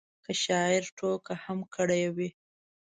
که 0.23 0.31
شاعر 0.43 0.83
ټوکه 0.97 1.33
هم 1.43 1.59
کړې 1.75 2.03
وي. 2.15 2.29